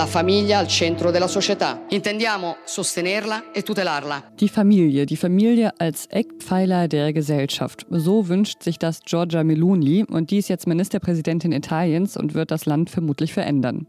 la 0.00 0.06
famiglia 0.06 0.58
al 0.58 0.66
centro 0.66 1.10
della 1.10 1.26
società. 1.26 1.84
Intendiamo 1.90 2.56
sostenerla 2.64 3.52
e 3.52 3.62
tutelarla. 3.62 4.32
Die 4.38 4.48
Familie, 4.48 5.04
die 5.04 5.16
Familie 5.16 5.78
als 5.78 6.06
Eckpfeiler 6.06 6.88
der 6.88 7.12
Gesellschaft. 7.12 7.84
So 7.90 8.26
wünscht 8.28 8.62
sich 8.62 8.78
das 8.78 9.02
Giorgia 9.02 9.44
Meloni 9.44 10.04
und 10.04 10.30
die 10.30 10.38
ist 10.38 10.48
jetzt 10.48 10.66
Ministerpräsidentin 10.66 11.52
Italiens 11.52 12.16
und 12.16 12.32
wird 12.32 12.50
das 12.50 12.64
Land 12.64 12.88
vermutlich 12.88 13.34
verändern. 13.34 13.86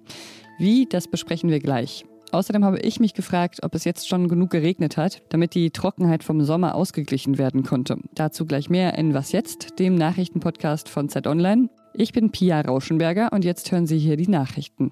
Wie, 0.60 0.86
das 0.86 1.08
besprechen 1.08 1.50
wir 1.50 1.62
gleich. 1.62 2.04
Außerdem 2.34 2.66
habe 2.66 2.80
ich 2.80 3.00
mich 3.00 3.14
gefragt, 3.14 3.60
ob 3.64 3.74
es 3.74 3.86
jetzt 3.86 4.10
schon 4.10 4.28
genug 4.28 4.50
geregnet 4.50 4.98
hat, 4.98 5.22
damit 5.30 5.56
die 5.56 5.72
Trockenheit 5.72 6.26
vom 6.26 6.44
Sommer 6.44 6.76
ausgeglichen 6.76 7.38
werden 7.38 7.64
konnte. 7.64 7.96
Dazu 8.16 8.46
gleich 8.46 8.70
mehr 8.70 8.98
in 8.98 9.14
Was 9.14 9.32
jetzt, 9.32 9.80
dem 9.80 9.96
Nachrichtenpodcast 9.96 10.90
von 10.90 11.08
Zeit 11.08 11.26
Online. 11.26 11.70
Ich 11.94 12.12
bin 12.12 12.32
Pia 12.32 12.60
Rauschenberger 12.60 13.30
und 13.32 13.46
jetzt 13.46 13.72
hören 13.72 13.88
Sie 13.88 13.98
hier 13.98 14.18
die 14.18 14.28
Nachrichten. 14.28 14.92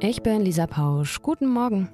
Ich 0.00 0.22
bin 0.22 0.42
Lisa 0.42 0.68
Pausch. 0.68 1.22
Guten 1.22 1.48
Morgen. 1.48 1.88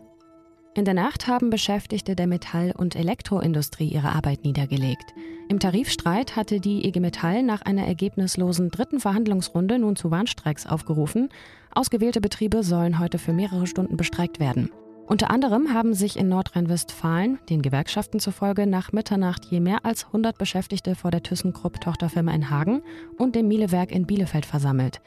In 0.75 0.85
der 0.85 0.93
Nacht 0.93 1.27
haben 1.27 1.49
Beschäftigte 1.49 2.15
der 2.15 2.27
Metall- 2.27 2.75
und 2.77 2.97
Elektroindustrie 2.97 3.89
ihre 3.89 4.11
Arbeit 4.11 4.45
niedergelegt. 4.45 5.15
Im 5.49 5.59
Tarifstreit 5.59 6.37
hatte 6.37 6.61
die 6.61 6.87
IG 6.87 7.01
Metall 7.01 7.43
nach 7.43 7.63
einer 7.63 7.87
ergebnislosen 7.87 8.71
dritten 8.71 9.01
Verhandlungsrunde 9.01 9.79
nun 9.79 9.97
zu 9.97 10.11
Warnstreiks 10.11 10.67
aufgerufen. 10.67 11.31
Ausgewählte 11.75 12.21
Betriebe 12.21 12.63
sollen 12.63 12.99
heute 12.99 13.19
für 13.19 13.33
mehrere 13.33 13.67
Stunden 13.67 13.97
bestreikt 13.97 14.39
werden. 14.39 14.71
Unter 15.07 15.31
anderem 15.31 15.73
haben 15.73 15.95
sich 15.95 16.19
in 16.19 16.29
Nordrhein-Westfalen, 16.29 17.39
den 17.49 17.63
Gewerkschaften 17.63 18.21
zufolge, 18.21 18.67
nach 18.67 18.93
Mitternacht 18.93 19.47
je 19.47 19.61
mehr 19.61 19.87
als 19.87 20.05
100 20.07 20.37
Beschäftigte 20.37 20.95
vor 20.95 21.11
der 21.11 21.23
ThyssenKrupp-Tochterfirma 21.23 22.33
in 22.35 22.51
Hagen 22.51 22.83
und 23.17 23.35
dem 23.35 23.49
Mielewerk 23.49 23.91
in 23.93 24.07
Bielefeld 24.07 24.45
versammelt. 24.45 25.01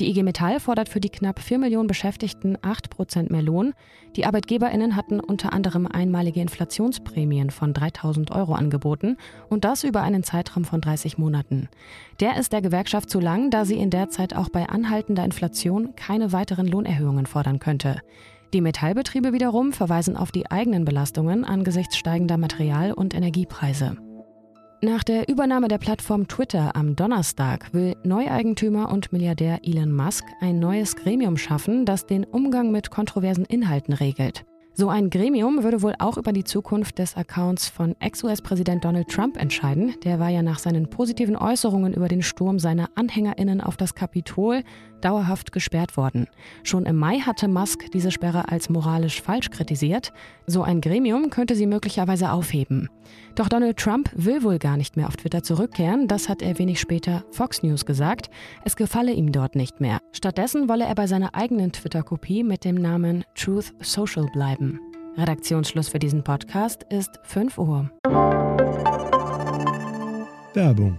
Die 0.00 0.08
IG 0.08 0.22
Metall 0.22 0.60
fordert 0.60 0.88
für 0.88 0.98
die 0.98 1.10
knapp 1.10 1.38
4 1.40 1.58
Millionen 1.58 1.86
Beschäftigten 1.86 2.56
8 2.62 2.88
Prozent 2.88 3.30
mehr 3.30 3.42
Lohn. 3.42 3.74
Die 4.16 4.24
ArbeitgeberInnen 4.24 4.96
hatten 4.96 5.20
unter 5.20 5.52
anderem 5.52 5.86
einmalige 5.86 6.40
Inflationsprämien 6.40 7.50
von 7.50 7.74
3000 7.74 8.30
Euro 8.30 8.54
angeboten 8.54 9.18
und 9.50 9.66
das 9.66 9.84
über 9.84 10.00
einen 10.00 10.22
Zeitraum 10.22 10.64
von 10.64 10.80
30 10.80 11.18
Monaten. 11.18 11.68
Der 12.18 12.38
ist 12.38 12.54
der 12.54 12.62
Gewerkschaft 12.62 13.10
zu 13.10 13.20
lang, 13.20 13.50
da 13.50 13.66
sie 13.66 13.76
in 13.76 13.90
der 13.90 14.08
Zeit 14.08 14.34
auch 14.34 14.48
bei 14.48 14.70
anhaltender 14.70 15.22
Inflation 15.22 15.94
keine 15.96 16.32
weiteren 16.32 16.66
Lohnerhöhungen 16.66 17.26
fordern 17.26 17.58
könnte. 17.58 18.00
Die 18.54 18.62
Metallbetriebe 18.62 19.34
wiederum 19.34 19.74
verweisen 19.74 20.16
auf 20.16 20.32
die 20.32 20.50
eigenen 20.50 20.86
Belastungen 20.86 21.44
angesichts 21.44 21.98
steigender 21.98 22.38
Material- 22.38 22.94
und 22.94 23.12
Energiepreise. 23.12 23.98
Nach 24.82 25.04
der 25.04 25.28
Übernahme 25.28 25.68
der 25.68 25.76
Plattform 25.76 26.26
Twitter 26.26 26.74
am 26.74 26.96
Donnerstag 26.96 27.74
will 27.74 27.96
Neueigentümer 28.02 28.90
und 28.90 29.12
Milliardär 29.12 29.60
Elon 29.62 29.92
Musk 29.92 30.24
ein 30.40 30.58
neues 30.58 30.96
Gremium 30.96 31.36
schaffen, 31.36 31.84
das 31.84 32.06
den 32.06 32.24
Umgang 32.24 32.70
mit 32.70 32.90
kontroversen 32.90 33.44
Inhalten 33.44 33.92
regelt. 33.92 34.46
So 34.72 34.88
ein 34.88 35.10
Gremium 35.10 35.64
würde 35.64 35.82
wohl 35.82 35.94
auch 35.98 36.16
über 36.16 36.32
die 36.32 36.44
Zukunft 36.44 36.98
des 36.98 37.14
Accounts 37.14 37.68
von 37.68 37.94
Ex-US-Präsident 38.00 38.82
Donald 38.82 39.08
Trump 39.08 39.36
entscheiden. 39.36 39.96
Der 40.04 40.18
war 40.18 40.30
ja 40.30 40.40
nach 40.40 40.58
seinen 40.58 40.88
positiven 40.88 41.36
Äußerungen 41.36 41.92
über 41.92 42.08
den 42.08 42.22
Sturm 42.22 42.58
seiner 42.58 42.88
Anhängerinnen 42.94 43.60
auf 43.60 43.76
das 43.76 43.94
Kapitol 43.94 44.62
dauerhaft 45.00 45.52
gesperrt 45.52 45.96
worden. 45.96 46.26
Schon 46.62 46.86
im 46.86 46.96
Mai 46.96 47.18
hatte 47.18 47.48
Musk 47.48 47.90
diese 47.92 48.10
Sperre 48.10 48.50
als 48.50 48.68
moralisch 48.68 49.22
falsch 49.22 49.50
kritisiert. 49.50 50.12
So 50.46 50.62
ein 50.62 50.80
Gremium 50.80 51.30
könnte 51.30 51.54
sie 51.54 51.66
möglicherweise 51.66 52.32
aufheben. 52.32 52.88
Doch 53.34 53.48
Donald 53.48 53.76
Trump 53.76 54.10
will 54.14 54.42
wohl 54.42 54.58
gar 54.58 54.76
nicht 54.76 54.96
mehr 54.96 55.08
auf 55.08 55.16
Twitter 55.16 55.42
zurückkehren. 55.42 56.08
Das 56.08 56.28
hat 56.28 56.42
er 56.42 56.58
wenig 56.58 56.80
später 56.80 57.24
Fox 57.30 57.62
News 57.62 57.86
gesagt. 57.86 58.30
Es 58.64 58.76
gefalle 58.76 59.12
ihm 59.12 59.32
dort 59.32 59.54
nicht 59.54 59.80
mehr. 59.80 60.00
Stattdessen 60.12 60.68
wolle 60.68 60.84
er 60.84 60.94
bei 60.94 61.06
seiner 61.06 61.34
eigenen 61.34 61.72
Twitter-Kopie 61.72 62.44
mit 62.44 62.64
dem 62.64 62.76
Namen 62.76 63.24
Truth 63.34 63.72
Social 63.80 64.26
bleiben. 64.32 64.80
Redaktionsschluss 65.16 65.88
für 65.88 65.98
diesen 65.98 66.22
Podcast 66.22 66.84
ist 66.88 67.18
5 67.24 67.58
Uhr. 67.58 67.90
Werbung. 70.54 70.98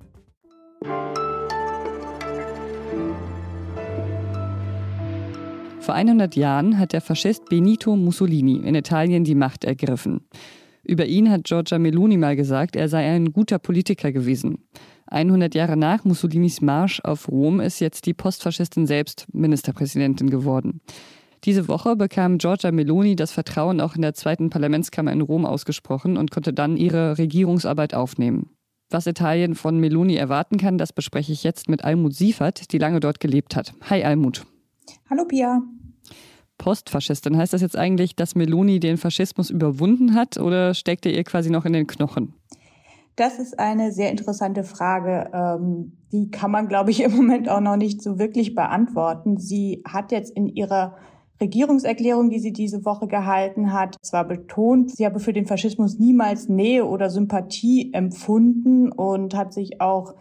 Vor 5.81 5.95
100 5.95 6.35
Jahren 6.35 6.77
hat 6.77 6.93
der 6.93 7.01
Faschist 7.01 7.45
Benito 7.49 7.95
Mussolini 7.95 8.57
in 8.57 8.75
Italien 8.75 9.23
die 9.23 9.33
Macht 9.33 9.63
ergriffen. 9.63 10.21
Über 10.83 11.07
ihn 11.07 11.31
hat 11.31 11.45
Giorgia 11.45 11.79
Meloni 11.79 12.17
mal 12.17 12.35
gesagt, 12.35 12.75
er 12.75 12.87
sei 12.87 13.09
ein 13.09 13.33
guter 13.33 13.57
Politiker 13.57 14.11
gewesen. 14.11 14.59
100 15.07 15.55
Jahre 15.55 15.75
nach 15.75 16.05
Mussolinis 16.05 16.61
Marsch 16.61 17.01
auf 17.03 17.27
Rom 17.29 17.59
ist 17.59 17.79
jetzt 17.79 18.05
die 18.05 18.13
Postfaschistin 18.13 18.85
selbst 18.85 19.25
Ministerpräsidentin 19.33 20.29
geworden. 20.29 20.81
Diese 21.45 21.67
Woche 21.67 21.95
bekam 21.95 22.37
Giorgia 22.37 22.71
Meloni 22.71 23.15
das 23.15 23.31
Vertrauen 23.31 23.81
auch 23.81 23.95
in 23.95 24.03
der 24.03 24.13
zweiten 24.13 24.51
Parlamentskammer 24.51 25.11
in 25.11 25.21
Rom 25.21 25.47
ausgesprochen 25.47 26.15
und 26.15 26.29
konnte 26.29 26.53
dann 26.53 26.77
ihre 26.77 27.17
Regierungsarbeit 27.17 27.95
aufnehmen. 27.95 28.51
Was 28.91 29.07
Italien 29.07 29.55
von 29.55 29.79
Meloni 29.79 30.15
erwarten 30.15 30.57
kann, 30.57 30.77
das 30.77 30.93
bespreche 30.93 31.31
ich 31.31 31.43
jetzt 31.43 31.69
mit 31.69 31.83
Almut 31.83 32.13
Siefert, 32.13 32.71
die 32.71 32.77
lange 32.77 32.99
dort 32.99 33.19
gelebt 33.19 33.55
hat. 33.55 33.73
Hi 33.89 34.03
Almut. 34.03 34.45
Hallo 35.09 35.25
Pia. 35.25 35.61
Postfaschistin, 36.57 37.37
heißt 37.37 37.53
das 37.53 37.61
jetzt 37.61 37.77
eigentlich, 37.77 38.15
dass 38.15 38.35
Meloni 38.35 38.79
den 38.79 38.97
Faschismus 38.97 39.49
überwunden 39.49 40.13
hat 40.13 40.37
oder 40.37 40.73
steckt 40.73 41.05
er 41.05 41.13
ihr 41.13 41.23
quasi 41.23 41.49
noch 41.49 41.65
in 41.65 41.73
den 41.73 41.87
Knochen? 41.87 42.33
Das 43.15 43.39
ist 43.39 43.59
eine 43.59 43.91
sehr 43.91 44.11
interessante 44.11 44.63
Frage. 44.63 45.29
Ähm, 45.33 45.97
die 46.11 46.31
kann 46.31 46.51
man, 46.51 46.67
glaube 46.67 46.91
ich, 46.91 47.01
im 47.03 47.15
Moment 47.15 47.49
auch 47.49 47.61
noch 47.61 47.77
nicht 47.77 48.01
so 48.01 48.19
wirklich 48.19 48.55
beantworten. 48.55 49.37
Sie 49.37 49.81
hat 49.87 50.11
jetzt 50.11 50.35
in 50.35 50.47
ihrer 50.47 50.95
Regierungserklärung, 51.41 52.29
die 52.29 52.39
sie 52.39 52.53
diese 52.53 52.85
Woche 52.85 53.07
gehalten 53.07 53.73
hat, 53.73 53.97
zwar 54.03 54.27
betont, 54.27 54.91
sie 54.91 55.07
habe 55.07 55.19
für 55.19 55.33
den 55.33 55.47
Faschismus 55.47 55.97
niemals 55.97 56.47
Nähe 56.47 56.85
oder 56.85 57.09
Sympathie 57.09 57.91
empfunden 57.93 58.91
und 58.91 59.35
hat 59.35 59.51
sich 59.51 59.81
auch 59.81 60.13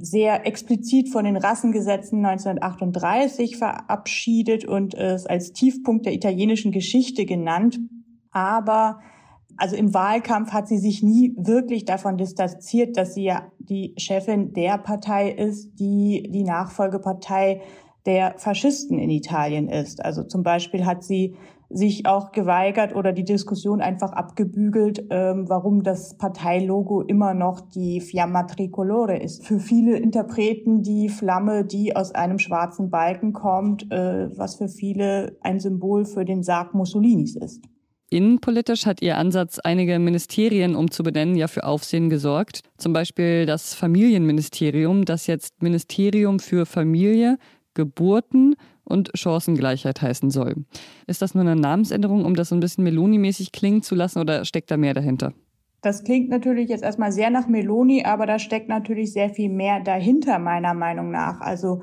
sehr 0.00 0.46
explizit 0.46 1.08
von 1.08 1.24
den 1.24 1.36
Rassengesetzen 1.36 2.24
1938 2.24 3.56
verabschiedet 3.56 4.64
und 4.64 4.94
es 4.94 5.26
als 5.26 5.52
Tiefpunkt 5.52 6.06
der 6.06 6.14
italienischen 6.14 6.72
Geschichte 6.72 7.26
genannt. 7.26 7.78
Aber 8.30 9.00
also 9.56 9.74
im 9.74 9.92
Wahlkampf 9.92 10.52
hat 10.52 10.68
sie 10.68 10.78
sich 10.78 11.02
nie 11.02 11.34
wirklich 11.36 11.84
davon 11.84 12.16
distanziert, 12.16 12.96
dass 12.96 13.14
sie 13.14 13.24
ja 13.24 13.50
die 13.58 13.94
Chefin 13.98 14.52
der 14.52 14.78
Partei 14.78 15.30
ist, 15.30 15.80
die 15.80 16.28
die 16.30 16.44
Nachfolgepartei 16.44 17.60
der 18.06 18.34
Faschisten 18.38 18.98
in 18.98 19.10
Italien 19.10 19.68
ist. 19.68 20.04
Also 20.04 20.22
zum 20.22 20.44
Beispiel 20.44 20.86
hat 20.86 21.02
sie 21.02 21.34
sich 21.70 22.06
auch 22.06 22.32
geweigert 22.32 22.94
oder 22.94 23.12
die 23.12 23.24
Diskussion 23.24 23.80
einfach 23.80 24.12
abgebügelt, 24.12 25.04
ähm, 25.10 25.48
warum 25.48 25.82
das 25.82 26.16
Parteilogo 26.16 27.02
immer 27.02 27.34
noch 27.34 27.60
die 27.60 28.00
Fiamma 28.00 28.44
Tricolore 28.44 29.18
ist. 29.18 29.46
Für 29.46 29.60
viele 29.60 29.98
Interpreten 29.98 30.82
die 30.82 31.08
Flamme, 31.08 31.64
die 31.64 31.94
aus 31.94 32.14
einem 32.14 32.38
schwarzen 32.38 32.90
Balken 32.90 33.32
kommt, 33.32 33.92
äh, 33.92 34.36
was 34.36 34.56
für 34.56 34.68
viele 34.68 35.36
ein 35.42 35.60
Symbol 35.60 36.06
für 36.06 36.24
den 36.24 36.42
Sarg 36.42 36.74
Mussolinis 36.74 37.36
ist. 37.36 37.64
Innenpolitisch 38.10 38.86
hat 38.86 39.02
Ihr 39.02 39.18
Ansatz, 39.18 39.58
einige 39.58 39.98
Ministerien 39.98 40.74
umzubenennen, 40.74 41.36
ja 41.36 41.46
für 41.46 41.64
Aufsehen 41.64 42.08
gesorgt. 42.08 42.62
Zum 42.78 42.94
Beispiel 42.94 43.44
das 43.44 43.74
Familienministerium, 43.74 45.04
das 45.04 45.26
jetzt 45.26 45.62
Ministerium 45.62 46.38
für 46.38 46.64
Familie, 46.64 47.36
Geburten 47.78 48.56
und 48.82 49.12
Chancengleichheit 49.14 50.02
heißen 50.02 50.30
soll. 50.30 50.56
Ist 51.06 51.22
das 51.22 51.36
nur 51.36 51.42
eine 51.42 51.54
Namensänderung, 51.54 52.24
um 52.24 52.34
das 52.34 52.48
so 52.48 52.56
ein 52.56 52.60
bisschen 52.60 52.82
Meloni-mäßig 52.82 53.52
klingen 53.52 53.82
zu 53.82 53.94
lassen 53.94 54.18
oder 54.18 54.44
steckt 54.44 54.72
da 54.72 54.76
mehr 54.76 54.94
dahinter? 54.94 55.32
Das 55.80 56.02
klingt 56.02 56.28
natürlich 56.28 56.70
jetzt 56.70 56.82
erstmal 56.82 57.12
sehr 57.12 57.30
nach 57.30 57.46
Meloni, 57.46 58.04
aber 58.04 58.26
da 58.26 58.40
steckt 58.40 58.68
natürlich 58.68 59.12
sehr 59.12 59.30
viel 59.30 59.48
mehr 59.48 59.78
dahinter, 59.78 60.40
meiner 60.40 60.74
Meinung 60.74 61.12
nach. 61.12 61.40
Also 61.40 61.82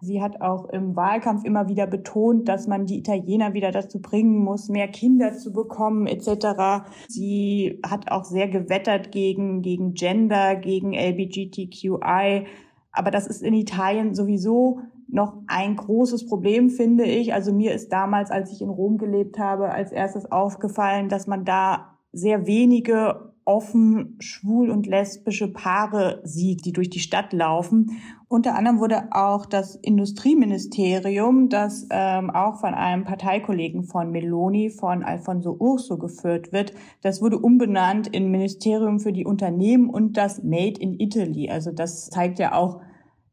sie 0.00 0.22
hat 0.22 0.40
auch 0.40 0.68
im 0.68 0.94
Wahlkampf 0.94 1.44
immer 1.44 1.66
wieder 1.66 1.88
betont, 1.88 2.48
dass 2.48 2.68
man 2.68 2.86
die 2.86 2.98
Italiener 2.98 3.52
wieder 3.52 3.72
dazu 3.72 4.00
bringen 4.00 4.38
muss, 4.38 4.68
mehr 4.68 4.86
Kinder 4.86 5.32
zu 5.32 5.52
bekommen 5.52 6.06
etc. 6.06 6.86
Sie 7.08 7.80
hat 7.84 8.12
auch 8.12 8.22
sehr 8.22 8.46
gewettert 8.46 9.10
gegen, 9.10 9.62
gegen 9.62 9.94
Gender, 9.94 10.54
gegen 10.54 10.92
LBGTQI. 10.92 12.46
Aber 12.92 13.10
das 13.10 13.26
ist 13.26 13.42
in 13.42 13.54
Italien 13.54 14.14
sowieso 14.14 14.80
noch 15.12 15.36
ein 15.46 15.76
großes 15.76 16.26
Problem, 16.26 16.70
finde 16.70 17.04
ich. 17.04 17.34
Also 17.34 17.52
mir 17.52 17.72
ist 17.74 17.92
damals, 17.92 18.30
als 18.30 18.50
ich 18.50 18.62
in 18.62 18.70
Rom 18.70 18.96
gelebt 18.96 19.38
habe, 19.38 19.70
als 19.70 19.92
erstes 19.92 20.30
aufgefallen, 20.32 21.08
dass 21.08 21.26
man 21.26 21.44
da 21.44 21.98
sehr 22.12 22.46
wenige 22.46 23.32
offen 23.44 24.16
schwul 24.20 24.70
und 24.70 24.86
lesbische 24.86 25.52
Paare 25.52 26.20
sieht, 26.24 26.64
die 26.64 26.72
durch 26.72 26.88
die 26.88 27.00
Stadt 27.00 27.32
laufen. 27.32 27.98
Unter 28.28 28.54
anderem 28.54 28.78
wurde 28.78 29.08
auch 29.10 29.46
das 29.46 29.74
Industrieministerium, 29.74 31.48
das 31.48 31.86
ähm, 31.90 32.30
auch 32.30 32.60
von 32.60 32.72
einem 32.72 33.04
Parteikollegen 33.04 33.84
von 33.84 34.12
Meloni, 34.12 34.70
von 34.70 35.02
Alfonso 35.02 35.56
Urso 35.58 35.98
geführt 35.98 36.52
wird, 36.52 36.72
das 37.02 37.20
wurde 37.20 37.38
umbenannt 37.38 38.06
in 38.06 38.30
Ministerium 38.30 39.00
für 39.00 39.12
die 39.12 39.26
Unternehmen 39.26 39.90
und 39.90 40.16
das 40.16 40.42
Made 40.42 40.80
in 40.80 40.98
Italy. 40.98 41.50
Also 41.50 41.72
das 41.72 42.08
zeigt 42.08 42.38
ja 42.38 42.54
auch 42.54 42.80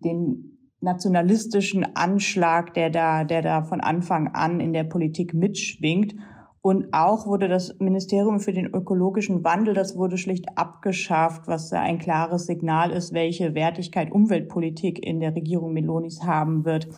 den 0.03 0.58
nationalistischen 0.81 1.95
Anschlag, 1.95 2.73
der 2.73 2.89
da, 2.89 3.23
der 3.23 3.41
da 3.41 3.63
von 3.63 3.81
Anfang 3.81 4.29
an 4.29 4.59
in 4.59 4.73
der 4.73 4.83
Politik 4.83 5.33
mitschwingt. 5.33 6.15
Und 6.61 6.93
auch 6.93 7.25
wurde 7.25 7.47
das 7.47 7.77
Ministerium 7.79 8.39
für 8.39 8.51
den 8.51 8.67
ökologischen 8.67 9.43
Wandel, 9.43 9.73
das 9.73 9.95
wurde 9.95 10.17
schlicht 10.17 10.57
abgeschafft, 10.57 11.47
was 11.47 11.71
ein 11.71 11.99
klares 11.99 12.47
Signal 12.47 12.91
ist, 12.91 13.13
welche 13.13 13.55
Wertigkeit 13.55 14.11
Umweltpolitik 14.11 15.05
in 15.05 15.21
der 15.21 15.35
Regierung 15.35 15.73
Melonis 15.73 16.23
haben 16.23 16.65
wird. 16.65 16.89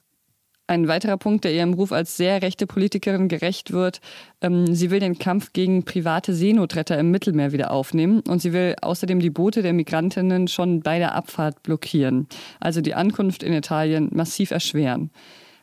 Ein 0.71 0.87
weiterer 0.87 1.17
Punkt, 1.17 1.43
der 1.43 1.53
ihrem 1.53 1.73
Ruf 1.73 1.91
als 1.91 2.15
sehr 2.15 2.41
rechte 2.41 2.65
Politikerin 2.65 3.27
gerecht 3.27 3.73
wird, 3.73 3.99
ähm, 4.39 4.73
sie 4.73 4.89
will 4.89 5.01
den 5.01 5.19
Kampf 5.19 5.51
gegen 5.51 5.83
private 5.83 6.33
Seenotretter 6.33 6.97
im 6.97 7.11
Mittelmeer 7.11 7.51
wieder 7.51 7.71
aufnehmen 7.71 8.21
und 8.21 8.41
sie 8.41 8.53
will 8.53 8.77
außerdem 8.81 9.19
die 9.19 9.31
Boote 9.31 9.63
der 9.63 9.73
Migrantinnen 9.73 10.47
schon 10.47 10.79
bei 10.79 10.97
der 10.97 11.13
Abfahrt 11.13 11.61
blockieren, 11.61 12.25
also 12.61 12.79
die 12.79 12.93
Ankunft 12.93 13.43
in 13.43 13.51
Italien 13.51 14.07
massiv 14.13 14.51
erschweren. 14.51 15.11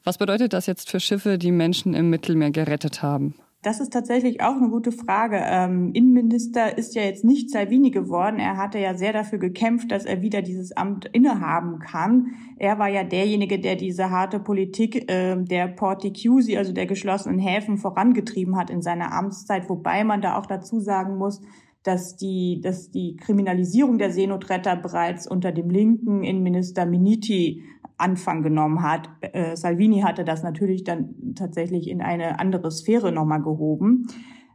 Was 0.05 0.19
bedeutet 0.19 0.53
das 0.53 0.67
jetzt 0.67 0.91
für 0.91 1.01
Schiffe, 1.01 1.39
die 1.39 1.53
Menschen 1.53 1.95
im 1.95 2.11
Mittelmeer 2.11 2.51
gerettet 2.51 3.01
haben? 3.01 3.35
Das 3.69 3.81
ist 3.81 3.93
tatsächlich 3.93 4.41
auch 4.41 4.57
eine 4.57 4.71
gute 4.71 4.93
Frage. 4.93 5.43
Ähm, 5.45 5.91
Innenminister 5.93 6.79
ist 6.79 6.95
ja 6.95 7.03
jetzt 7.03 7.23
nicht 7.23 7.51
Salvini 7.51 7.91
geworden. 7.91 8.39
Er 8.39 8.57
hatte 8.57 8.79
ja 8.79 8.95
sehr 8.95 9.13
dafür 9.13 9.39
gekämpft, 9.39 9.91
dass 9.91 10.07
er 10.07 10.23
wieder 10.23 10.41
dieses 10.41 10.75
Amt 10.75 11.05
innehaben 11.13 11.79
kann. 11.79 12.29
Er 12.57 12.79
war 12.79 12.89
ja 12.89 13.05
derjenige, 13.05 13.61
der 13.61 13.77
diese 13.77 14.09
harte 14.09 14.41
Politik 14.41 15.11
äh, 15.11 15.37
der 15.37 15.69
Porti 15.69 16.15
Chiusi, 16.15 16.57
also 16.57 16.73
der 16.73 16.87
geschlossenen 16.87 17.39
Häfen, 17.39 17.77
vorangetrieben 17.77 18.57
hat 18.57 18.71
in 18.71 18.81
seiner 18.81 19.13
Amtszeit. 19.13 19.69
Wobei 19.69 20.03
man 20.03 20.23
da 20.23 20.39
auch 20.39 20.47
dazu 20.47 20.81
sagen 20.81 21.19
muss, 21.19 21.43
dass 21.83 22.17
die, 22.17 22.63
dass 22.63 22.91
die 22.91 23.17
Kriminalisierung 23.17 23.99
der 23.99 24.13
Seenotretter 24.13 24.77
bereits 24.77 25.31
unter 25.31 25.53
dem 25.53 25.69
linken 25.69 26.25
Innenminister 26.25 26.87
Miniti 26.87 27.65
Anfang 27.99 28.43
genommen 28.43 28.83
hat. 28.83 29.11
Äh, 29.21 29.57
Salvini 29.57 30.01
hatte 30.01 30.25
das 30.25 30.43
natürlich 30.43 30.85
dann 30.85 31.35
tatsächlich 31.35 31.89
in 31.89 32.01
eine 32.01 32.39
andere 32.39 32.71
Sphäre 32.71 33.13
nochmal 33.13 33.43
gehoben. 33.43 34.07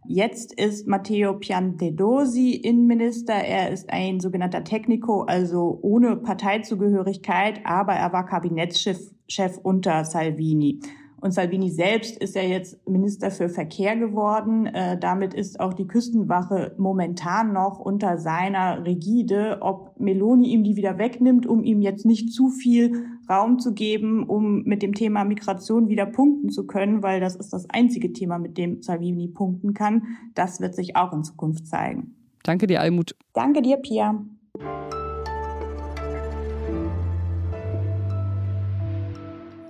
Jetzt 0.05 0.59
ist 0.59 0.85
Matteo 0.87 1.33
Piantedosi 1.35 2.51
Innenminister. 2.55 3.35
Er 3.35 3.71
ist 3.71 3.89
ein 3.89 4.19
sogenannter 4.19 4.63
Technico, 4.63 5.21
also 5.21 5.79
ohne 5.81 6.17
Parteizugehörigkeit, 6.17 7.61
aber 7.63 7.93
er 7.93 8.11
war 8.11 8.25
Kabinettschef 8.25 8.99
Chef 9.29 9.57
unter 9.63 10.03
Salvini. 10.03 10.81
Und 11.21 11.31
Salvini 11.31 11.69
selbst 11.69 12.17
ist 12.17 12.35
ja 12.35 12.41
jetzt 12.41 12.85
Minister 12.85 13.31
für 13.31 13.47
Verkehr 13.47 13.95
geworden. 13.95 14.65
Äh, 14.65 14.99
damit 14.99 15.33
ist 15.33 15.57
auch 15.61 15.73
die 15.73 15.87
Küstenwache 15.87 16.75
momentan 16.77 17.53
noch 17.53 17.79
unter 17.79 18.17
seiner 18.17 18.85
Rigide. 18.85 19.59
Ob 19.61 19.97
Meloni 19.97 20.49
ihm 20.49 20.65
die 20.65 20.75
wieder 20.75 20.97
wegnimmt, 20.97 21.45
um 21.45 21.63
ihm 21.63 21.81
jetzt 21.81 22.05
nicht 22.05 22.33
zu 22.33 22.49
viel 22.49 23.05
Raum 23.29 23.59
zu 23.59 23.73
geben, 23.73 24.23
um 24.23 24.63
mit 24.63 24.81
dem 24.81 24.93
Thema 24.93 25.23
Migration 25.23 25.87
wieder 25.87 26.05
punkten 26.05 26.49
zu 26.49 26.67
können, 26.67 27.03
weil 27.03 27.19
das 27.19 27.35
ist 27.35 27.53
das 27.53 27.69
einzige 27.69 28.13
Thema, 28.13 28.37
mit 28.39 28.57
dem 28.57 28.81
Salvini 28.81 29.27
punkten 29.27 29.73
kann. 29.73 30.03
Das 30.35 30.59
wird 30.59 30.75
sich 30.75 30.95
auch 30.95 31.13
in 31.13 31.23
Zukunft 31.23 31.67
zeigen. 31.67 32.15
Danke 32.43 32.67
dir, 32.67 32.81
Almut. 32.81 33.15
Danke 33.33 33.61
dir, 33.61 33.77
Pia. 33.77 34.23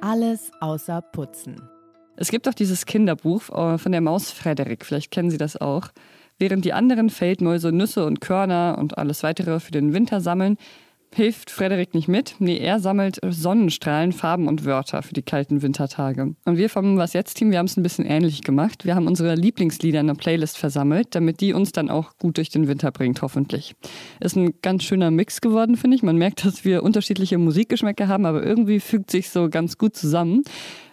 Alles 0.01 0.51
außer 0.59 1.01
Putzen. 1.01 1.55
Es 2.15 2.29
gibt 2.29 2.47
auch 2.47 2.53
dieses 2.53 2.85
Kinderbuch 2.85 3.49
äh, 3.49 3.77
von 3.77 3.91
der 3.91 4.01
Maus 4.01 4.31
Frederik, 4.31 4.85
vielleicht 4.85 5.11
kennen 5.11 5.29
Sie 5.29 5.37
das 5.37 5.57
auch. 5.57 5.87
Während 6.39 6.65
die 6.65 6.73
anderen 6.73 7.09
Feldmäuse 7.09 7.71
Nüsse 7.71 8.05
und 8.05 8.19
Körner 8.19 8.77
und 8.79 8.97
alles 8.97 9.23
weitere 9.23 9.59
für 9.59 9.71
den 9.71 9.93
Winter 9.93 10.19
sammeln, 10.19 10.57
hilft 11.13 11.51
Frederik 11.51 11.93
nicht 11.93 12.07
mit. 12.07 12.35
Nee, 12.39 12.57
er 12.57 12.79
sammelt 12.79 13.19
Sonnenstrahlen, 13.23 14.11
Farben 14.11 14.47
und 14.47 14.65
Wörter 14.65 15.03
für 15.03 15.13
die 15.13 15.21
kalten 15.21 15.61
Wintertage. 15.61 16.35
Und 16.45 16.57
wir 16.57 16.69
vom 16.69 16.97
Was 16.97 17.13
Jetzt 17.13 17.35
Team, 17.35 17.51
wir 17.51 17.59
haben 17.59 17.65
es 17.65 17.77
ein 17.77 17.83
bisschen 17.83 18.05
ähnlich 18.05 18.41
gemacht. 18.41 18.85
Wir 18.85 18.95
haben 18.95 19.07
unsere 19.07 19.35
Lieblingslieder 19.35 19.99
in 19.99 20.09
einer 20.09 20.17
Playlist 20.17 20.57
versammelt, 20.57 21.15
damit 21.15 21.41
die 21.41 21.53
uns 21.53 21.71
dann 21.71 21.89
auch 21.89 22.17
gut 22.17 22.37
durch 22.37 22.49
den 22.49 22.67
Winter 22.67 22.91
bringt, 22.91 23.21
hoffentlich. 23.21 23.75
Ist 24.19 24.35
ein 24.35 24.53
ganz 24.61 24.83
schöner 24.83 25.11
Mix 25.11 25.41
geworden, 25.41 25.77
finde 25.77 25.95
ich. 25.95 26.03
Man 26.03 26.17
merkt, 26.17 26.45
dass 26.45 26.65
wir 26.65 26.83
unterschiedliche 26.83 27.37
Musikgeschmäcker 27.37 28.07
haben, 28.07 28.25
aber 28.25 28.43
irgendwie 28.43 28.79
fügt 28.79 29.11
sich 29.11 29.29
so 29.29 29.49
ganz 29.49 29.77
gut 29.77 29.95
zusammen. 29.95 30.43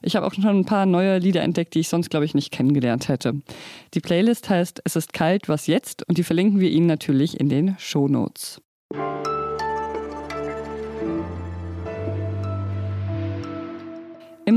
Ich 0.02 0.16
habe 0.16 0.26
auch 0.26 0.34
schon 0.34 0.46
ein 0.46 0.64
paar 0.64 0.86
neue 0.86 1.18
Lieder 1.18 1.42
entdeckt, 1.42 1.74
die 1.74 1.80
ich 1.80 1.88
sonst, 1.88 2.10
glaube 2.10 2.24
ich, 2.24 2.34
nicht 2.34 2.50
kennengelernt 2.50 3.08
hätte. 3.08 3.40
Die 3.94 4.00
Playlist 4.00 4.48
heißt 4.48 4.82
Es 4.84 4.96
ist 4.96 5.12
kalt, 5.12 5.48
was 5.48 5.66
jetzt? 5.66 6.08
Und 6.08 6.18
die 6.18 6.24
verlinken 6.24 6.60
wir 6.60 6.70
Ihnen 6.70 6.86
natürlich 6.86 7.38
in 7.38 7.48
den 7.48 7.76
Show 7.78 8.08
Notes. 8.08 8.60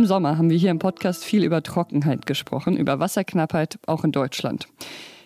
Im 0.04 0.08
Sommer 0.08 0.38
haben 0.38 0.50
wir 0.50 0.58
hier 0.58 0.70
im 0.70 0.80
Podcast 0.80 1.24
viel 1.24 1.46
über 1.46 1.64
Trockenheit 1.64 2.26
gesprochen, 2.26 2.76
über 2.76 3.00
Wasserknappheit, 3.00 3.80
auch 3.88 4.04
in 4.04 4.12
Deutschland. 4.12 4.68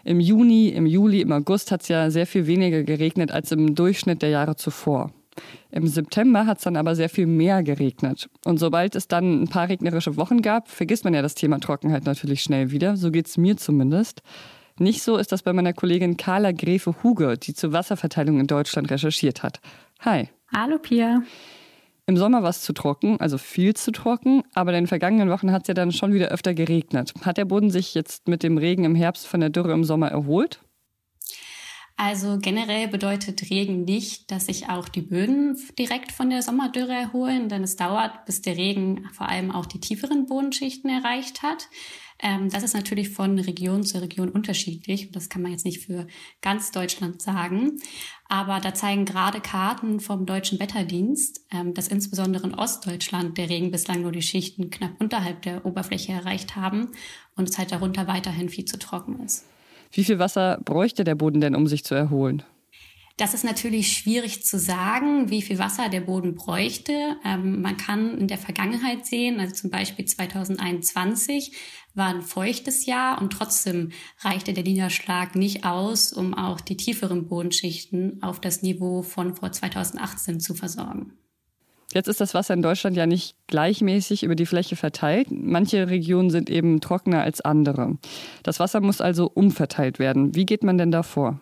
Im 0.03 0.19
Juni, 0.19 0.67
im 0.67 0.85
Juli, 0.85 1.21
im 1.21 1.31
August 1.31 1.71
hat 1.71 1.81
es 1.81 1.87
ja 1.87 2.11
sehr 2.11 2.27
viel 2.27 2.45
weniger 2.45 2.83
geregnet 2.83 3.31
als 3.31 3.51
im 3.51 3.73
Durchschnitt 3.73 4.21
der 4.21 4.29
Jahre 4.29 4.55
zuvor. 4.55 5.09
Im 5.71 5.87
September 5.87 6.45
hat 6.45 6.59
es 6.59 6.65
dann 6.65 6.75
aber 6.75 6.95
sehr 6.95 7.09
viel 7.09 7.25
mehr 7.25 7.63
geregnet. 7.63 8.29
Und 8.45 8.59
sobald 8.59 8.95
es 8.95 9.07
dann 9.07 9.41
ein 9.41 9.47
paar 9.47 9.67
regnerische 9.67 10.15
Wochen 10.15 10.43
gab, 10.43 10.67
vergisst 10.67 11.05
man 11.05 11.15
ja 11.15 11.23
das 11.23 11.33
Thema 11.33 11.59
Trockenheit 11.59 12.05
natürlich 12.05 12.43
schnell 12.43 12.69
wieder. 12.69 12.97
So 12.97 13.09
geht 13.09 13.25
es 13.25 13.35
mir 13.35 13.57
zumindest. 13.57 14.21
Nicht 14.77 15.01
so 15.01 15.17
ist 15.17 15.31
das 15.31 15.41
bei 15.41 15.53
meiner 15.53 15.73
Kollegin 15.73 16.17
Carla 16.17 16.51
Gräfe-Huge, 16.51 17.39
die 17.39 17.55
zur 17.55 17.73
Wasserverteilung 17.73 18.39
in 18.39 18.45
Deutschland 18.45 18.91
recherchiert 18.91 19.41
hat. 19.41 19.59
Hi. 20.01 20.29
Hallo 20.53 20.77
Pia. 20.77 21.23
Im 22.09 22.15
Sommer 22.15 22.41
war 22.41 22.51
es 22.51 22.61
zu 22.61 22.71
trocken, 22.71 23.19
also 23.19 23.37
viel 23.37 23.73
zu 23.73 23.91
trocken, 23.91 24.43
aber 24.53 24.71
in 24.71 24.83
den 24.83 24.87
vergangenen 24.87 25.29
Wochen 25.29 25.51
hat 25.51 25.63
es 25.63 25.67
ja 25.67 25.73
dann 25.73 25.91
schon 25.91 26.13
wieder 26.13 26.29
öfter 26.29 26.53
geregnet. 26.53 27.13
Hat 27.21 27.35
der 27.35 27.43
Boden 27.43 27.69
sich 27.69 27.93
jetzt 27.95 28.29
mit 28.29 28.43
dem 28.43 28.57
Regen 28.57 28.85
im 28.85 28.95
Herbst 28.95 29.27
von 29.27 29.41
der 29.41 29.49
Dürre 29.49 29.73
im 29.73 29.83
Sommer 29.83 30.07
erholt? 30.07 30.61
Also 31.97 32.37
generell 32.39 32.87
bedeutet 32.87 33.49
Regen 33.49 33.83
nicht, 33.83 34.31
dass 34.31 34.45
sich 34.45 34.69
auch 34.69 34.87
die 34.87 35.01
Böden 35.01 35.57
direkt 35.77 36.13
von 36.13 36.29
der 36.29 36.43
Sommerdürre 36.43 36.93
erholen, 36.93 37.49
denn 37.49 37.63
es 37.63 37.75
dauert, 37.75 38.23
bis 38.25 38.41
der 38.41 38.55
Regen 38.55 39.09
vor 39.11 39.27
allem 39.27 39.51
auch 39.51 39.65
die 39.65 39.81
tieferen 39.81 40.27
Bodenschichten 40.27 40.89
erreicht 40.89 41.41
hat. 41.43 41.67
Ähm, 42.19 42.49
das 42.49 42.63
ist 42.63 42.73
natürlich 42.73 43.09
von 43.09 43.37
Region 43.39 43.83
zu 43.83 44.01
Region 44.01 44.29
unterschiedlich. 44.29 45.11
Das 45.11 45.29
kann 45.29 45.41
man 45.41 45.51
jetzt 45.51 45.65
nicht 45.65 45.85
für 45.85 46.07
ganz 46.41 46.71
Deutschland 46.71 47.21
sagen. 47.21 47.79
Aber 48.27 48.59
da 48.59 48.73
zeigen 48.73 49.05
gerade 49.05 49.39
Karten 49.39 49.99
vom 49.99 50.25
Deutschen 50.25 50.59
Wetterdienst, 50.59 51.45
ähm, 51.51 51.73
dass 51.73 51.87
insbesondere 51.87 52.47
in 52.47 52.55
Ostdeutschland 52.55 53.37
der 53.37 53.49
Regen 53.49 53.71
bislang 53.71 54.01
nur 54.01 54.11
die 54.11 54.21
Schichten 54.21 54.69
knapp 54.69 54.99
unterhalb 54.99 55.41
der 55.43 55.65
Oberfläche 55.65 56.11
erreicht 56.11 56.55
haben 56.55 56.91
und 57.35 57.49
es 57.49 57.57
halt 57.57 57.71
darunter 57.71 58.07
weiterhin 58.07 58.49
viel 58.49 58.65
zu 58.65 58.79
trocken 58.79 59.23
ist. 59.23 59.45
Wie 59.91 60.03
viel 60.03 60.19
Wasser 60.19 60.59
bräuchte 60.65 61.03
der 61.03 61.15
Boden 61.15 61.39
denn, 61.39 61.55
um 61.55 61.67
sich 61.67 61.85
zu 61.85 61.95
erholen? 61.95 62.43
Das 63.17 63.33
ist 63.33 63.43
natürlich 63.43 63.93
schwierig 63.93 64.43
zu 64.43 64.59
sagen, 64.59 65.31
wie 65.31 65.41
viel 65.41 65.57
Wasser 65.57 65.89
der 65.89 66.01
Boden 66.01 66.35
bräuchte. 66.35 67.17
Ähm, 67.25 67.63
man 67.63 67.75
kann 67.75 68.15
in 68.15 68.27
der 68.27 68.37
Vergangenheit 68.37 69.07
sehen, 69.07 69.39
also 69.39 69.55
zum 69.55 69.71
Beispiel 69.71 70.05
2021 70.05 71.51
war 71.95 72.09
ein 72.09 72.21
feuchtes 72.21 72.85
Jahr 72.85 73.19
und 73.19 73.33
trotzdem 73.33 73.89
reichte 74.19 74.53
der 74.53 74.63
Niederschlag 74.63 75.35
nicht 75.35 75.65
aus, 75.65 76.13
um 76.13 76.35
auch 76.35 76.61
die 76.61 76.77
tieferen 76.77 77.27
Bodenschichten 77.27 78.21
auf 78.21 78.39
das 78.39 78.61
Niveau 78.61 79.01
von 79.01 79.33
vor 79.33 79.51
2018 79.51 80.39
zu 80.39 80.53
versorgen. 80.53 81.13
Jetzt 81.93 82.07
ist 82.07 82.21
das 82.21 82.35
Wasser 82.35 82.53
in 82.53 82.61
Deutschland 82.61 82.95
ja 82.95 83.07
nicht 83.07 83.35
gleichmäßig 83.47 84.21
über 84.21 84.35
die 84.35 84.45
Fläche 84.45 84.75
verteilt. 84.75 85.29
Manche 85.31 85.89
Regionen 85.89 86.29
sind 86.29 86.51
eben 86.51 86.81
trockener 86.81 87.23
als 87.23 87.41
andere. 87.41 87.97
Das 88.43 88.59
Wasser 88.59 88.79
muss 88.79 89.01
also 89.01 89.31
umverteilt 89.33 89.97
werden. 89.97 90.35
Wie 90.35 90.45
geht 90.45 90.63
man 90.63 90.77
denn 90.77 90.91
da 90.91 91.01
vor? 91.01 91.41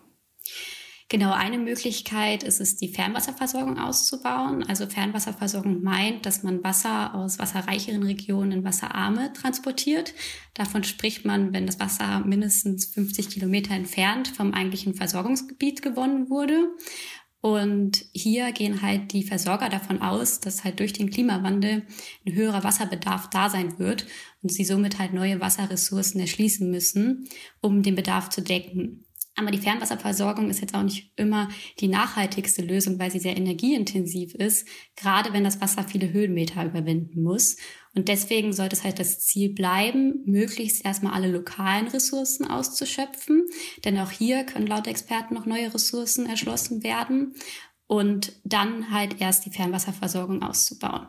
Genau, 1.08 1.30
eine 1.30 1.58
Möglichkeit 1.58 2.42
ist 2.42 2.60
es, 2.60 2.78
die 2.78 2.88
Fernwasserversorgung 2.88 3.78
auszubauen. 3.78 4.64
Also 4.64 4.88
Fernwasserversorgung 4.88 5.80
meint, 5.80 6.26
dass 6.26 6.42
man 6.42 6.64
Wasser 6.64 7.14
aus 7.14 7.38
wasserreicheren 7.38 8.02
Regionen 8.02 8.50
in 8.50 8.64
wasserarme 8.64 9.32
transportiert. 9.32 10.14
Davon 10.54 10.82
spricht 10.82 11.24
man, 11.24 11.52
wenn 11.52 11.66
das 11.66 11.78
Wasser 11.78 12.20
mindestens 12.26 12.86
50 12.86 13.28
Kilometer 13.28 13.72
entfernt 13.74 14.26
vom 14.26 14.52
eigentlichen 14.52 14.94
Versorgungsgebiet 14.94 15.80
gewonnen 15.80 16.28
wurde. 16.28 16.70
Und 17.40 18.04
hier 18.12 18.50
gehen 18.50 18.82
halt 18.82 19.12
die 19.12 19.22
Versorger 19.22 19.68
davon 19.68 20.02
aus, 20.02 20.40
dass 20.40 20.64
halt 20.64 20.80
durch 20.80 20.92
den 20.92 21.10
Klimawandel 21.10 21.86
ein 22.26 22.34
höherer 22.34 22.64
Wasserbedarf 22.64 23.30
da 23.30 23.48
sein 23.48 23.78
wird 23.78 24.06
und 24.42 24.50
sie 24.50 24.64
somit 24.64 24.98
halt 24.98 25.12
neue 25.12 25.40
Wasserressourcen 25.40 26.20
erschließen 26.20 26.68
müssen, 26.68 27.28
um 27.60 27.84
den 27.84 27.94
Bedarf 27.94 28.30
zu 28.30 28.42
decken. 28.42 29.05
Aber 29.38 29.50
die 29.50 29.58
Fernwasserversorgung 29.58 30.48
ist 30.48 30.62
jetzt 30.62 30.74
auch 30.74 30.82
nicht 30.82 31.12
immer 31.16 31.48
die 31.78 31.88
nachhaltigste 31.88 32.62
Lösung, 32.62 32.98
weil 32.98 33.10
sie 33.10 33.18
sehr 33.18 33.36
energieintensiv 33.36 34.34
ist, 34.34 34.66
gerade 34.96 35.34
wenn 35.34 35.44
das 35.44 35.60
Wasser 35.60 35.84
viele 35.84 36.10
Höhenmeter 36.10 36.64
überwinden 36.64 37.22
muss. 37.22 37.58
Und 37.94 38.08
deswegen 38.08 38.54
sollte 38.54 38.76
es 38.76 38.84
halt 38.84 38.98
das 38.98 39.20
Ziel 39.20 39.52
bleiben, 39.52 40.22
möglichst 40.24 40.84
erstmal 40.84 41.12
alle 41.12 41.30
lokalen 41.30 41.88
Ressourcen 41.88 42.46
auszuschöpfen. 42.46 43.44
Denn 43.84 43.98
auch 43.98 44.10
hier 44.10 44.44
können 44.44 44.66
laut 44.66 44.86
Experten 44.86 45.34
noch 45.34 45.46
neue 45.46 45.72
Ressourcen 45.72 46.26
erschlossen 46.26 46.82
werden. 46.82 47.34
Und 47.86 48.32
dann 48.44 48.90
halt 48.90 49.20
erst 49.20 49.46
die 49.46 49.50
Fernwasserversorgung 49.50 50.42
auszubauen. 50.42 51.06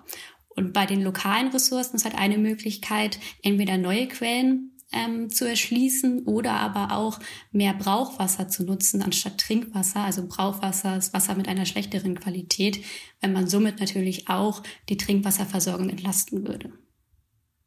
Und 0.49 0.73
bei 0.73 0.85
den 0.85 1.01
lokalen 1.01 1.49
Ressourcen 1.49 1.95
ist 1.95 2.05
halt 2.05 2.17
eine 2.17 2.37
Möglichkeit, 2.37 3.19
entweder 3.41 3.77
neue 3.77 4.07
Quellen 4.07 4.76
ähm, 4.91 5.29
zu 5.29 5.45
erschließen 5.45 6.23
oder 6.25 6.53
aber 6.53 6.95
auch 6.95 7.19
mehr 7.51 7.73
Brauchwasser 7.73 8.47
zu 8.47 8.63
nutzen 8.63 9.01
anstatt 9.01 9.37
Trinkwasser. 9.37 10.01
Also 10.01 10.25
Brauchwasser 10.27 10.97
ist 10.97 11.13
Wasser 11.13 11.35
mit 11.35 11.47
einer 11.47 11.65
schlechteren 11.65 12.19
Qualität, 12.19 12.83
wenn 13.21 13.33
man 13.33 13.47
somit 13.47 13.79
natürlich 13.79 14.29
auch 14.29 14.63
die 14.89 14.97
Trinkwasserversorgung 14.97 15.89
entlasten 15.89 16.47
würde. 16.47 16.71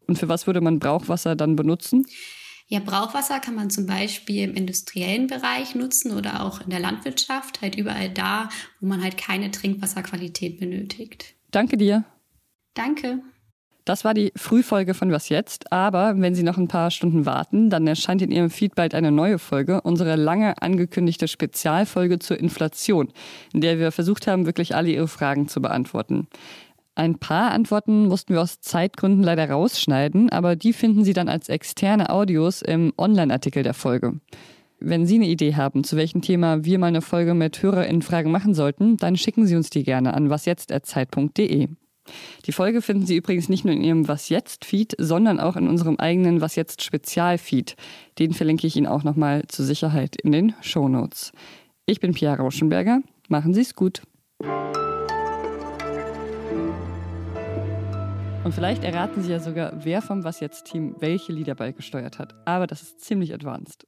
Und 0.06 0.18
für 0.18 0.28
was 0.28 0.46
würde 0.46 0.60
man 0.60 0.78
Brauchwasser 0.78 1.36
dann 1.36 1.56
benutzen? 1.56 2.06
Ja, 2.66 2.78
Brauchwasser 2.78 3.40
kann 3.40 3.56
man 3.56 3.68
zum 3.68 3.86
Beispiel 3.86 4.44
im 4.44 4.54
industriellen 4.54 5.26
Bereich 5.26 5.74
nutzen 5.74 6.12
oder 6.12 6.44
auch 6.44 6.60
in 6.60 6.70
der 6.70 6.78
Landwirtschaft, 6.78 7.62
halt 7.62 7.74
überall 7.74 8.08
da, 8.08 8.48
wo 8.78 8.86
man 8.86 9.02
halt 9.02 9.18
keine 9.18 9.50
Trinkwasserqualität 9.50 10.60
benötigt. 10.60 11.34
Danke 11.50 11.76
dir. 11.76 12.04
Danke. 12.74 13.22
Das 13.84 14.04
war 14.04 14.14
die 14.14 14.32
Frühfolge 14.36 14.94
von 14.94 15.10
Was 15.10 15.28
jetzt, 15.28 15.72
aber 15.72 16.14
wenn 16.16 16.34
Sie 16.34 16.42
noch 16.42 16.58
ein 16.58 16.68
paar 16.68 16.90
Stunden 16.90 17.26
warten, 17.26 17.70
dann 17.70 17.86
erscheint 17.86 18.22
in 18.22 18.30
Ihrem 18.30 18.50
Feed 18.50 18.74
bald 18.74 18.94
eine 18.94 19.10
neue 19.10 19.38
Folge, 19.38 19.80
unsere 19.80 20.16
lange 20.16 20.60
angekündigte 20.60 21.28
Spezialfolge 21.28 22.18
zur 22.18 22.38
Inflation, 22.38 23.08
in 23.52 23.60
der 23.60 23.78
wir 23.78 23.92
versucht 23.92 24.26
haben, 24.26 24.46
wirklich 24.46 24.74
alle 24.74 24.90
Ihre 24.90 25.08
Fragen 25.08 25.48
zu 25.48 25.62
beantworten. 25.62 26.28
Ein 26.94 27.18
paar 27.18 27.52
Antworten 27.52 28.08
mussten 28.08 28.34
wir 28.34 28.42
aus 28.42 28.60
Zeitgründen 28.60 29.22
leider 29.22 29.48
rausschneiden, 29.48 30.28
aber 30.30 30.56
die 30.56 30.72
finden 30.72 31.04
Sie 31.04 31.14
dann 31.14 31.28
als 31.28 31.48
externe 31.48 32.10
Audios 32.10 32.62
im 32.62 32.92
Online-Artikel 32.98 33.62
der 33.62 33.74
Folge. 33.74 34.20
Wenn 34.80 35.06
Sie 35.06 35.14
eine 35.14 35.28
Idee 35.28 35.54
haben, 35.54 35.84
zu 35.84 35.96
welchem 35.96 36.20
Thema 36.20 36.64
wir 36.64 36.78
mal 36.78 36.88
eine 36.88 37.02
Folge 37.02 37.34
mit 37.34 37.62
HörerInnen-Fragen 37.62 38.30
machen 38.30 38.54
sollten, 38.54 38.96
dann 38.96 39.16
schicken 39.16 39.46
Sie 39.46 39.56
uns 39.56 39.70
die 39.70 39.82
gerne 39.82 40.14
an 40.14 40.30
wasjetzt.zeit.de. 40.30 41.68
Die 42.46 42.52
Folge 42.52 42.82
finden 42.82 43.06
Sie 43.06 43.16
übrigens 43.16 43.48
nicht 43.48 43.64
nur 43.64 43.74
in 43.74 43.82
Ihrem 43.82 44.08
Was 44.08 44.28
jetzt 44.28 44.64
Feed, 44.64 44.94
sondern 44.98 45.40
auch 45.40 45.56
in 45.56 45.68
unserem 45.68 45.96
eigenen 45.96 46.40
Was 46.40 46.56
jetzt 46.56 46.82
Spezialfeed. 46.82 47.76
Den 48.18 48.32
verlinke 48.32 48.66
ich 48.66 48.76
Ihnen 48.76 48.86
auch 48.86 49.04
nochmal 49.04 49.44
zur 49.48 49.64
Sicherheit 49.64 50.16
in 50.16 50.32
den 50.32 50.54
Shownotes. 50.60 51.32
Ich 51.86 52.00
bin 52.00 52.12
Pia 52.12 52.34
Rauschenberger. 52.34 53.00
Machen 53.28 53.54
Sie 53.54 53.60
es 53.62 53.74
gut. 53.74 54.02
Und 58.42 58.54
vielleicht 58.54 58.84
erraten 58.84 59.22
Sie 59.22 59.30
ja 59.30 59.38
sogar, 59.38 59.84
wer 59.84 60.00
vom 60.02 60.24
Was 60.24 60.40
jetzt 60.40 60.64
Team 60.64 60.96
welche 60.98 61.32
Lieder 61.32 61.54
beigesteuert 61.54 62.18
hat. 62.18 62.34
Aber 62.46 62.66
das 62.66 62.82
ist 62.82 63.00
ziemlich 63.00 63.34
advanced. 63.34 63.86